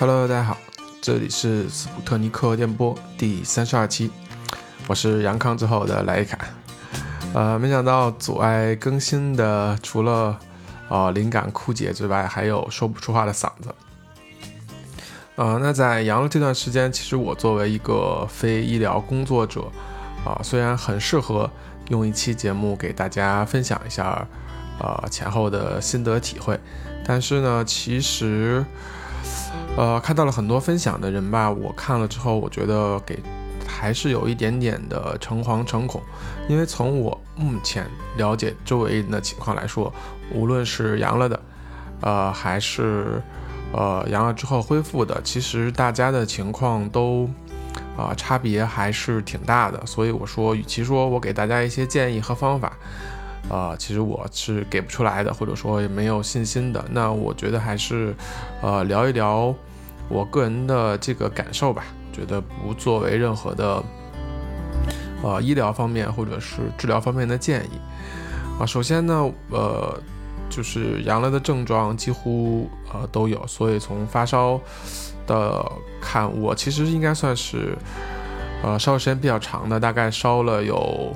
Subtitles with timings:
[0.00, 0.56] Hello，大家好，
[1.02, 4.08] 这里是斯普特尼克电波第三十二期，
[4.86, 6.38] 我是阳康之后的莱卡。
[7.34, 10.38] 呃，没想到阻碍更新的除了
[10.88, 13.74] 呃灵感枯竭之外，还有说不出话的嗓子。
[15.34, 19.62] 呃，那在阳了这段时间，其实我作为一个非医疗工作者，
[20.24, 21.50] 啊，虽然很适合
[21.88, 24.24] 用一期节目给大家分享一下，
[24.78, 26.56] 呃，前后的心得体会，
[27.04, 28.64] 但是呢，其实。
[29.76, 33.18] 呃，看到了很多分享的人吧，我看了之后，我觉得给
[33.66, 36.02] 还是有一点点的诚惶诚恐，
[36.48, 39.92] 因为从我目前了解周围人的情况来说，
[40.32, 41.40] 无论是阳了的，
[42.00, 43.22] 呃，还是
[43.72, 47.30] 呃阳了之后恢复的，其实大家的情况都
[47.96, 52.72] 啊差别还是挺大的，所以我说，与其说我给大家一些建议和方法，
[53.48, 58.14] 呃，其实我是给不出来的，或者说也没有信心的，那我觉得还是
[58.62, 59.54] 呃聊一聊。
[60.10, 61.84] 我个人的这个感受吧，
[62.14, 63.82] 觉得不作为任何的
[65.22, 67.78] 呃医疗方面或者是治疗方面的建议
[68.58, 68.64] 啊。
[68.64, 70.00] 首先呢，呃，
[70.48, 74.58] 就是阳了的症状几乎呃都有，所以从发烧
[75.26, 75.62] 的
[76.00, 77.76] 看，我其实应该算是
[78.62, 81.14] 呃烧的时间比较长的，大概烧了有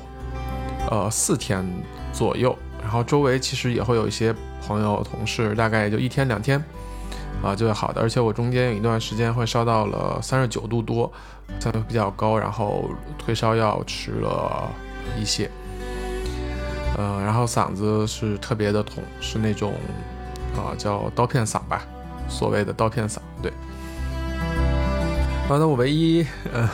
[0.91, 1.67] 呃四天
[2.13, 2.57] 左右。
[2.81, 4.35] 然后周围其实也会有一些
[4.67, 6.63] 朋友同事，大概也就一天两天。
[7.43, 11.13] 啊，就会好的，而且我中间有一段时间会烧到了三十九度多，
[11.59, 12.89] 相对比较高，然后
[13.19, 14.71] 退烧药吃了
[15.19, 15.51] 一些，
[16.97, 19.75] 嗯，然后嗓子是特别的痛，是那种
[20.55, 21.83] 啊叫刀片嗓吧，
[22.29, 23.51] 所谓的刀片嗓，对。
[25.49, 26.71] 啊，那我唯一呃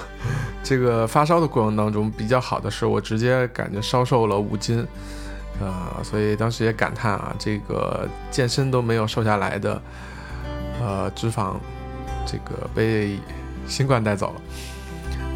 [0.63, 4.87] 这个发烧的过程当中比较好的是，我直接感觉烧瘦了五斤，
[5.61, 9.81] 呃，所以当时也感叹啊，这个健身都没有瘦下来的。
[10.81, 11.57] 呃，脂肪
[12.25, 13.19] 这个被
[13.67, 14.41] 新冠带走了。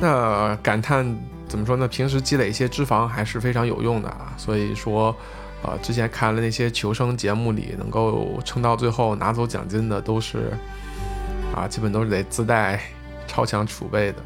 [0.01, 1.05] 那感叹
[1.49, 1.89] 怎么说呢？
[1.89, 4.33] 平时积累一些脂肪还是非常有用的啊。
[4.37, 5.13] 所以说，
[5.65, 10.53] 呃，之前看了那些求生节目里，能够撑到最后拿走奖金的，都是
[11.53, 12.81] 啊，基本都是得自带
[13.27, 14.19] 超强储备的。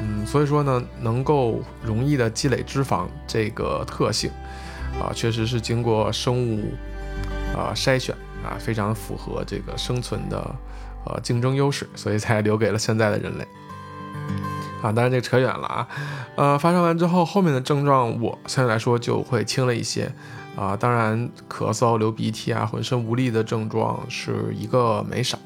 [0.00, 4.30] 嗯，所以说呢，能够容易的积累脂肪这个特性
[5.00, 6.72] 啊，确实是经过生物
[7.56, 8.14] 啊筛选。
[8.42, 10.36] 啊，非常符合这个生存的
[11.06, 13.46] 呃竞争优势，所以才留给了现在的人类。
[14.82, 15.88] 啊，当然这扯远了啊。
[16.34, 20.12] 呃，发烧完之后，后面的症状我相对来说就会轻了一些。
[20.56, 25.38] 啊，当然咳嗽、流鼻涕啊、浑身无力的症状是一个没少。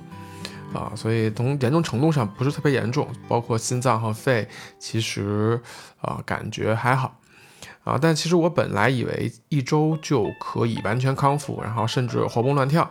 [0.72, 5.60] 啊，所以从严重程度上不是特别严重，包括心脏和肺，其实
[6.00, 7.20] 啊感觉还好。
[7.86, 12.82] 啊，但其实我本来以为一周就可以完全康复，然后甚至活蹦乱跳，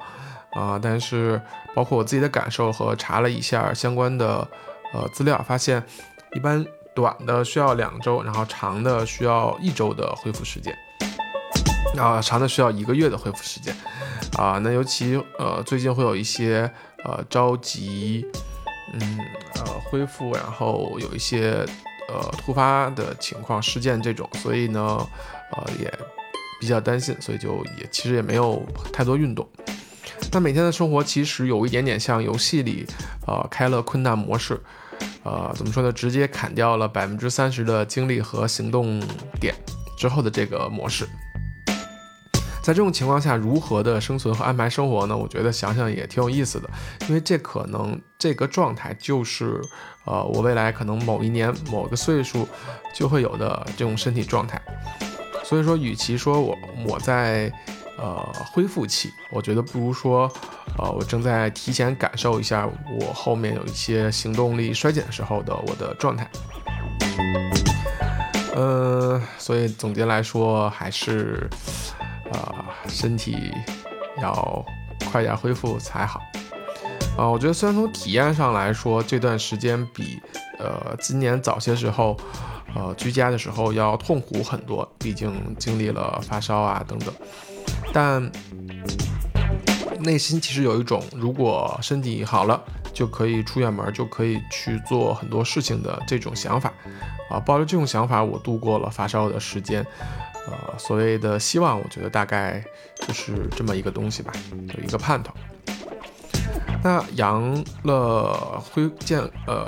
[0.53, 1.39] 啊，但是
[1.75, 4.47] 包括我自己的感受和查了一下相关的
[4.93, 5.83] 呃资料，发现
[6.33, 10.73] 一般短的需要两周，然后长的需要一周的恢复时间，
[11.97, 13.75] 啊，长的需要一个月的恢复时间，
[14.37, 16.71] 啊，那尤其呃最近会有一些
[17.03, 18.25] 呃着急，
[18.93, 19.19] 嗯
[19.55, 21.65] 呃恢复，然后有一些。
[22.07, 24.79] 呃，突发的情况事件这种，所以呢，
[25.51, 25.91] 呃，也
[26.59, 29.47] 比较担心，所以就也其实也没有太多运动。
[30.31, 32.85] 那每天的生活其实有一点点像游戏里，
[33.27, 34.61] 呃，开了困难模式，
[35.23, 35.91] 呃，怎么说呢？
[35.91, 38.99] 直接砍掉了百分之三十的精力和行动
[39.39, 39.53] 点
[39.97, 41.07] 之后的这个模式。
[42.65, 45.15] 在这种情况下，如何的生存和安排生活呢？
[45.15, 46.67] 我觉得想想也挺有意思的，
[47.07, 49.61] 因为这可能这个状态就是，
[50.05, 52.47] 呃，我未来可能某一年某个岁数
[52.91, 54.59] 就会有的这种身体状态。
[55.43, 57.53] 所以说，与其说我我在
[57.99, 58.17] 呃
[58.51, 60.27] 恢复期，我觉得不如说，
[60.79, 62.67] 呃，我正在提前感受一下
[62.99, 66.27] 我后面有一些行动力衰减时候的我的状态。
[68.55, 71.47] 呃，所以总结来说还是。
[72.35, 73.51] 啊，身体
[74.21, 74.65] 要
[75.11, 76.21] 快点恢复才好。
[77.17, 80.21] 啊，我觉得虽然从体验上来说，这段时间比
[80.59, 82.17] 呃今年早些时候，
[82.75, 87.13] 呃居家的时候要痛苦很多，毕竟经历了发烧啊等等。
[87.93, 88.29] 但
[90.01, 92.61] 内心其实有一种，如果身体好了，
[92.93, 96.71] 就可以出远门，就可以去做很多事情的这种想法。
[97.29, 99.85] 啊，抱着这种想法，我度过了发烧的时间。
[100.47, 102.63] 呃，所谓的希望，我觉得大概
[103.07, 104.31] 就是这么一个东西吧，
[104.77, 105.33] 有一个盼头。
[106.83, 109.65] 那阳了恢健，呃，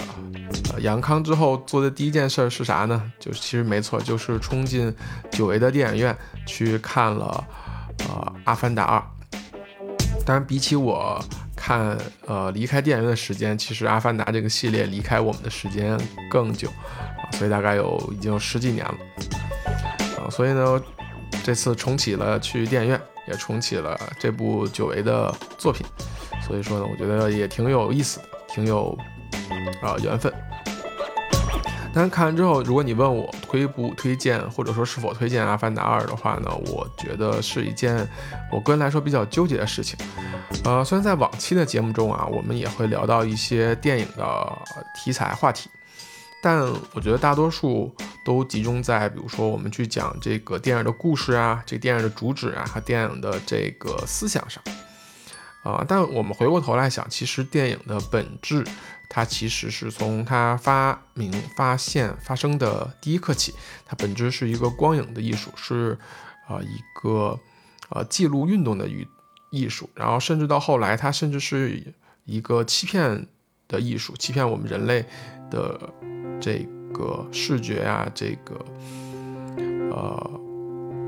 [0.79, 3.11] 阳康之后做的第一件事是啥呢？
[3.19, 4.93] 就是其实没错，就是冲进
[5.31, 6.15] 久违的电影院
[6.45, 7.43] 去看了
[7.99, 8.99] 呃《阿凡达二》。
[10.25, 11.19] 当然，比起我。
[11.59, 11.97] 看
[12.27, 15.99] 呃离开电影院的时间，其实《阿凡达》这个系列离开我们的时间
[16.29, 18.95] 更久啊，所以大概有已经有十几年了，
[20.29, 20.81] 所以呢，
[21.43, 25.85] 这次重启了去电影院，也重启了这部久违的作品，
[26.41, 28.97] 所以说呢，我觉得也挺有意思，挺有
[29.81, 30.33] 啊缘分。
[31.93, 38.07] 但是看完之后，如果你问我推不推荐，或者说是否推荐《阿凡达二》的话呢，我觉得是一件
[38.51, 39.97] 我个人来说比较纠结的事情。
[40.63, 44.57] 呃，虽然在往期的节目中啊，我们也会聊到一些电影的
[44.95, 45.71] 题材话题，
[46.47, 46.63] 但
[46.93, 54.63] 我觉得大多数都集中在，比如说我们去讲这个电影的故事啊，这电影的主旨啊和电影的这个思想上。
[55.61, 58.63] 啊，但我们回过头来想，其实电影的本质。
[59.09, 63.53] 它其实是从它发明、发现、发生的第一刻起，
[63.85, 65.97] 它本质是一个光影的艺术，是
[66.47, 67.37] 啊一个
[67.89, 69.05] 呃记录运动的艺
[69.51, 69.89] 艺术。
[69.95, 73.27] 然后甚至到后来，它甚至是一个欺骗
[73.67, 75.03] 的艺术，欺骗我们人类
[75.49, 75.77] 的
[76.39, 78.55] 这个视觉啊，这个
[79.91, 80.31] 呃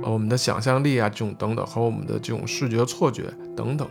[0.03, 3.23] 我们的想象力啊，这种等等，和我们的这种视觉错觉
[3.55, 3.87] 等等。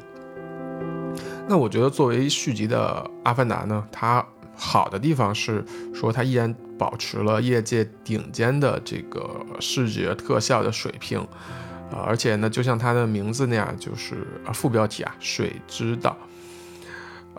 [1.48, 4.24] 那我觉得，作为续集的《阿凡达》呢，它
[4.54, 5.64] 好的地方是
[5.94, 11.20] 说它依然保持了业界顶尖的这个视觉特效的水平，
[11.90, 16.14] 啊，而且呢，就像它的名字那样，就是副标题啊，“水之道”。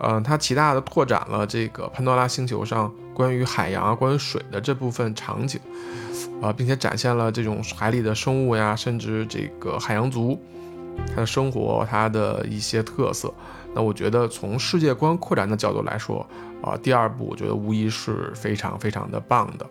[0.02, 5.60] 嗯，它极大的拓展了这个潘多拉星球上关于海洋啊、关于水的这部分场景，
[6.40, 10.40] 啊，并且展现了这种海里的生物呀，甚至这个海洋族
[11.08, 13.30] 它的生活、它的一些特色。
[13.74, 16.26] 那我觉得从世界观扩展的角度来说，
[16.62, 19.66] 啊，第二部我觉得无疑是非常非常的棒的，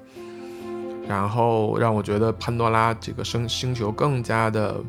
[1.08, 4.80] 然后让我觉得潘多拉这个星星球更加的，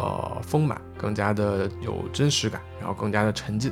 [0.00, 3.70] 呃，丰满，更加的有真实感，然后更加的沉浸。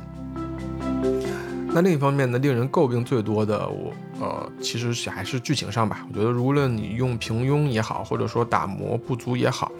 [1.73, 6.05] 那另一方面呢，令人诟病最多的，我呃，其实还是剧情上吧。
[6.09, 9.71] 我觉得无论你用平庸也好，或者说打磨不足也好，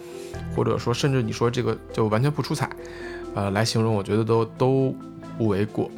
[0.56, 2.70] 或者说甚至你说这个就完全不出彩。
[3.36, 4.96] 呃，来形容我觉得都都
[5.38, 5.92] 不为过。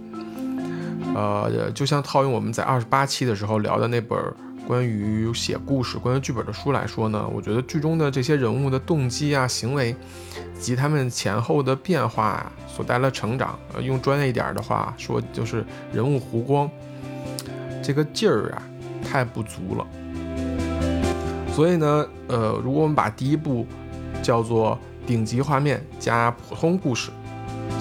[1.16, 4.20] 呃，就像套用我们在二十八期的时候聊的那本
[4.68, 9.96] 关于写故事、关于剧本的书来说呢，我觉得剧中的这些人物的动机啊、行为，
[10.60, 16.70] 及他们前后的变化啊所带来的成长，呃，用专业一点的话说，就是人物弧光，
[17.84, 18.64] 这个劲儿啊，
[19.04, 19.86] 太不足了。
[21.54, 23.68] 所以呢，呃，如果我们把第一部
[24.22, 27.12] 叫做顶级画面加普通故事。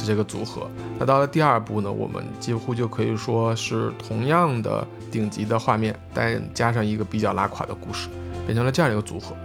[0.04, 0.68] 这个组合，
[0.98, 8.08] 那到了第二部呢，我们几乎就可以说是同样的顶级的画面，但加上一个比较拉垮的故事，
[8.46, 9.36] 变成了这样一个组合。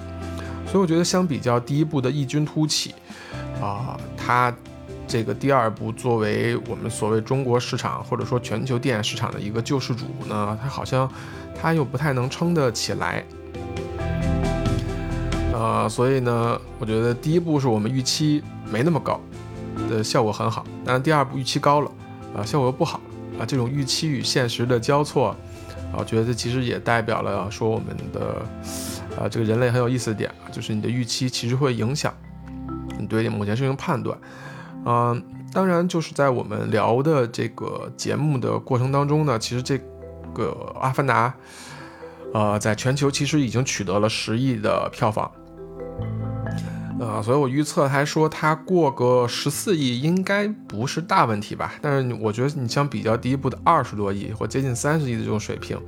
[0.66, 2.96] 所以我觉得相比较第一部的异军突起，
[3.62, 4.56] 啊，它
[5.06, 11.08] 这个第二部作为我们所谓中国市场或者说全球电影市场的一个救世主呢，它好像
[11.62, 13.24] 它又不太能撑得起来。
[15.54, 18.42] 呃，所以呢，我觉得第一部是我们预期
[18.72, 19.20] 没那么高。
[19.92, 21.92] 的效果很好，但是第二部预期高了，
[22.36, 23.00] 啊，效果又不好，
[23.40, 25.36] 啊，这种预期与现实的交错，
[25.98, 28.46] 我觉得其实也代表了说我们的，
[29.18, 32.14] 呃，这个人类很有意思的点，就是你的预期其实会影响
[33.00, 34.18] 你对某件事情判断，
[34.86, 35.22] 嗯，
[35.52, 39.78] 当然就是在我们聊的这个节目的过程当中呢，其实这
[40.34, 41.30] 个《阿凡达》，
[42.34, 45.32] 呃，在全球其实已经取得了十亿的票房。
[47.00, 51.74] 呃，所以我预测还说它过个十四亿应该不是大问题吧？
[51.80, 55.80] 但是我觉得你相比较第一部的二十多亿或接近三十亿的这种水平，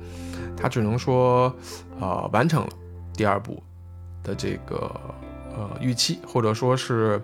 [0.56, 1.54] 它只能说，
[1.98, 2.68] 呃，完成了
[3.14, 3.60] 第二部
[4.22, 4.88] 的这个
[5.56, 7.20] 呃预期，或者说是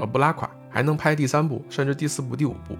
[0.00, 2.76] 呃不拉垮，还能拍第三部，甚至第四部、第五部。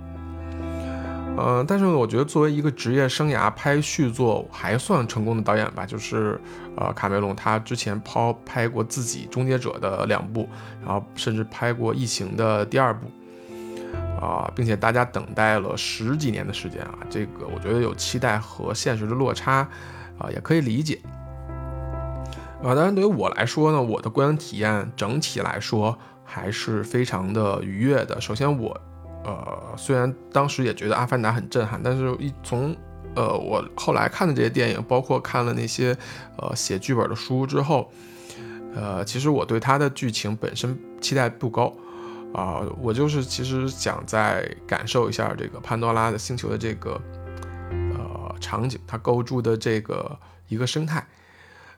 [1.38, 6.40] 嗯，但是呢我觉得作为一个职业生涯拍续作还算成功的导演吧，就是
[6.76, 10.48] 呃卡梅隆，他之前抛拍过自己《终结者》的两部，
[10.82, 13.06] 然后甚至拍过《异形》的第二部，
[14.18, 19.68] 啊，并且大家等待了十几年的时间啊，这个我觉得有期待和现实的落差
[20.18, 20.98] 啊，也可以理解。
[22.62, 28.18] 啊，当然对于我来说呢，我的观影体验整体来说还是非常的愉悦的。
[28.22, 28.74] 首先我。
[29.26, 32.76] 呃，虽然当时也觉得《阿凡达》很震撼，但是一从
[33.16, 35.96] 呃我后来看的这些电影，包括看了那些
[36.38, 37.90] 呃写剧本的书之后，
[38.76, 41.74] 呃，其实我对它的剧情本身期待不高。
[42.34, 47.00] 啊，我就是其实想再感受一下这个潘多拉的星球的这个
[47.70, 50.18] 呃场景，它构筑的这个
[50.48, 51.06] 一个生态。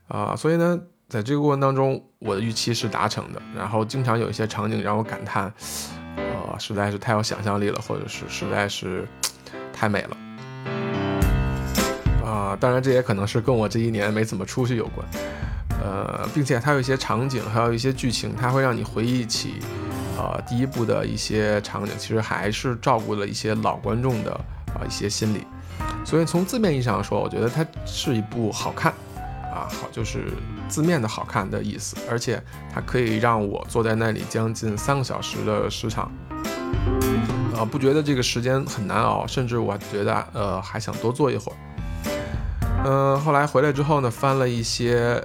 [0.08, 5.52] 啊，所以呢，在这个过程当中，我的预期是达成的，然后经常有一些场景让我感叹。
[6.18, 9.06] 呃，实在是太有想象力了，或者是实在是
[9.72, 10.16] 太美了。
[12.24, 15.06] 啊，当然这也可能是跟我这一年没怎么出去有关。
[15.80, 19.54] 呃，并且它有一些场景，还有一些剧情，它会让你回忆起，
[20.16, 24.32] 呃，第一部的一些场景，其实还是照顾了一些老观众的
[24.74, 25.46] 啊一些心理。
[26.04, 28.92] 所以从字面意义上说，我觉得它是一部好看，
[29.58, 30.32] 啊好就是
[30.68, 36.10] 字面的好看的意思，而且它可以让我坐在那里将近三个小时的时长，
[37.56, 41.56] 啊不觉得这个时间很难熬，甚至我觉得呃还想多坐一会儿。
[42.84, 45.22] 嗯，后来回来之后呢，翻了一些。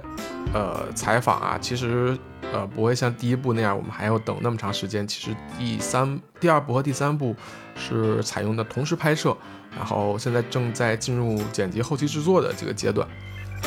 [0.52, 2.16] 呃，采访啊，其实
[2.52, 5.08] 呃不会像第一部那样，我们还要等那么长时间。
[5.08, 7.34] 其实第三、第二部和第三部
[7.74, 9.36] 是采用的同时拍摄，
[9.74, 13.08] 然后现在正在进入剪辑后期制作的这个阶段，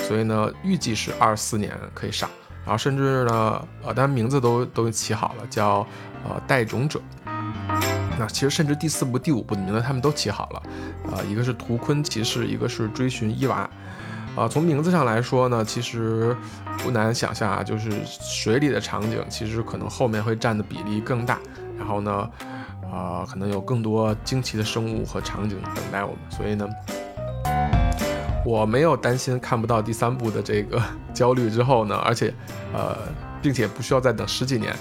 [0.07, 2.29] 所以呢，预计是二四年可以上。
[2.63, 5.87] 然后甚至呢，呃，当然名字都都起好了，叫
[6.25, 7.01] 呃带种者。
[8.19, 10.63] 那其实甚至第四部、第五部的名字他们都起好了，
[11.11, 13.69] 呃，一个是图坤骑士，一个是追寻伊娃。
[14.35, 16.35] 啊，从名字上来说呢，其实
[16.79, 21.39] 不难想象啊，就是水里的场景，其实可能后面会占的比例更大。
[21.77, 22.29] 然后呢，
[22.91, 26.17] 啊，可能有更多惊奇的生物和场景等待我们。
[26.29, 26.67] 所以呢，
[28.47, 30.81] 我没有担心看不到第三部的这个
[31.13, 32.33] 焦虑之后呢，而且，
[32.73, 32.97] 呃，
[33.41, 34.73] 并且不需要再等十几年，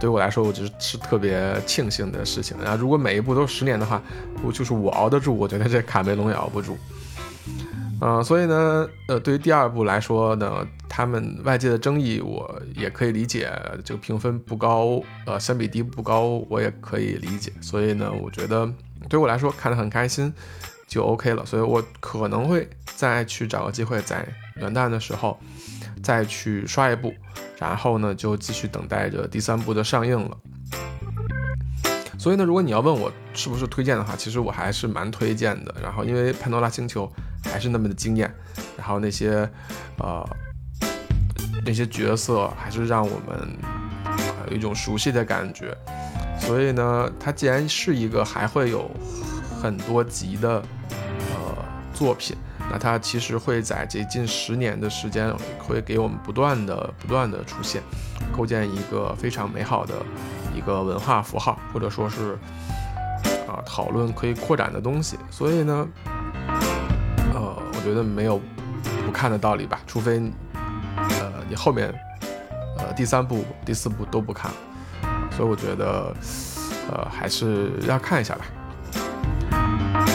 [0.00, 2.56] 对我来说，我觉得是特别庆幸的事情。
[2.58, 4.02] 啊，如果每一部都是十年的话，
[4.42, 6.76] 我就是我熬得住，我觉得这卡梅隆也熬不住。
[8.00, 13.48] 嗯，所以呢，呃，对于第二部来说呢，他们外界的争议我也可以理解，
[13.84, 17.52] 这个评分不高，呃，相比第一部不高，我也可以理解。
[17.60, 18.68] 所以呢，我觉得
[19.08, 20.34] 对我来说看得很开心，
[20.86, 21.44] 就 OK 了。
[21.44, 24.26] 所以我可能会再去找个机会，在
[24.56, 25.38] 元旦的时候
[26.02, 27.12] 再去刷一部，
[27.58, 30.36] 然后呢，就继续等待着第三部的上映了。
[32.18, 35.74] 所以呢，如果你要问我是不是推荐的话，其实我还是蛮推荐的。
[35.82, 37.10] 然后，因为潘多拉星球。
[37.48, 38.28] 还是那么的惊艳，
[38.76, 39.48] 然后那些，
[39.98, 40.28] 呃，
[41.64, 43.56] 那些角色还是让我们
[44.50, 45.72] 有一种熟悉的感觉，
[46.40, 48.90] 所以呢，它既然是一个还会有
[49.62, 50.60] 很多集的
[51.96, 52.36] 作品，
[52.70, 57.82] 那它其实会在这近十年的时间会给我们不断的不断的出现，
[58.36, 59.94] 构建一个非常美好的
[60.54, 62.38] 一个文化符号，或者说是
[63.48, 65.88] 啊讨论可以扩展的东西，所以呢。
[67.34, 68.40] 呃，我觉得没有
[69.04, 70.18] 不看的道理吧，除非，
[70.94, 71.92] 呃，你后面，
[72.78, 74.50] 呃，第三部、第四部都不看，
[75.30, 76.14] 所以我觉得，
[76.90, 78.46] 呃，还是要看一下吧。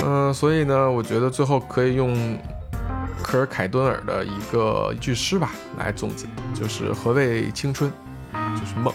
[0.06, 2.38] 嗯，所以呢，我觉得最后可以用
[3.22, 7.92] 科尔凯顿尔的一个一句诗吧来总结，就是何谓青春，
[8.60, 8.92] 就是梦；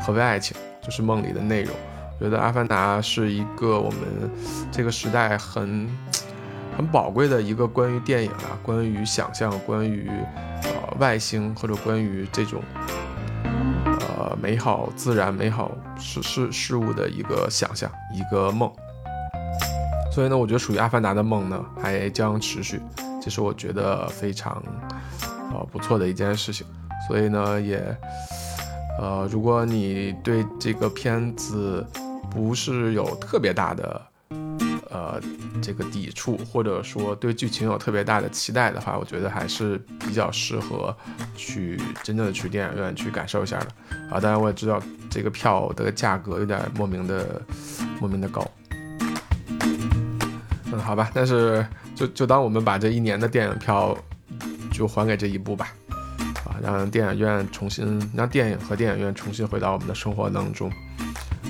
[0.00, 1.74] 何谓爱情，就是梦里的内容。
[2.18, 4.30] 我觉得《阿凡达》是一个我们
[4.70, 5.88] 这个时代很。
[6.76, 10.10] 很宝贵的一个关于电影啊，关于想象，关于
[10.64, 12.60] 呃外星或者关于这种
[13.86, 18.68] 呃美好自然、美好事事事物的一个想象，一个梦。
[20.14, 22.80] 所以呢，我觉得属于阿凡达的梦呢还将持续，
[23.20, 24.62] 这是我觉得非常
[25.52, 26.64] 呃不错的一件事情。
[27.08, 27.84] 所以呢，也
[29.00, 31.84] 呃，如果你对这个片子
[32.30, 34.00] 不是有特别大的。
[34.90, 35.20] 呃，
[35.60, 40.96] 这个抵触或者说对剧情有特别大的期待的话，我觉得还是比较适合
[41.34, 43.66] 去真正的去电影院去感受一下的
[44.08, 44.20] 啊。
[44.20, 44.80] 当然我也知道
[45.10, 47.42] 这个票的价格有点莫名的
[48.00, 48.48] 莫名的高，
[50.74, 51.64] 嗯，好吧，但是
[51.94, 53.96] 就就当我们把这一年的电影票
[54.72, 55.68] 就还给这一部吧，
[56.44, 60.70] 啊，让电影院重新让电影和电影院重新回到我们的生活当中。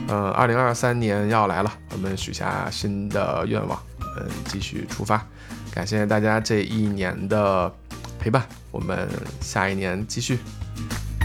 [0.09, 3.81] 嗯，二零二三年要来了，我们许下新的愿望，
[4.19, 5.25] 嗯，继续出发。
[5.73, 7.73] 感谢大家这一年的
[8.19, 9.09] 陪伴，我们
[9.41, 10.39] 下一年继续，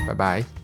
[0.07, 0.58] 拜拜。